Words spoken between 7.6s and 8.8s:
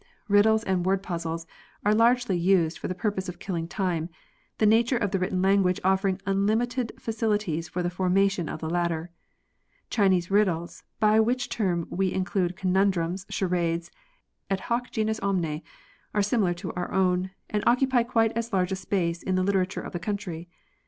for the formation of the